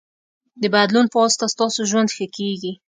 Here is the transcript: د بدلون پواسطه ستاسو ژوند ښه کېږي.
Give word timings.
د 0.61 0.63
بدلون 0.75 1.05
پواسطه 1.13 1.45
ستاسو 1.55 1.79
ژوند 1.89 2.09
ښه 2.15 2.25
کېږي. 2.37 2.71